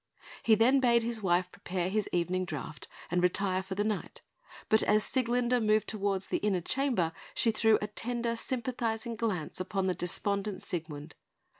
[0.41, 4.23] He then bade his wife prepare his evening draught, and retire for the night;
[4.67, 9.85] but as Sieglinde moved towards the inner chamber, she threw a tender, sympathising glance upon
[9.85, 11.13] the despondent Siegmund.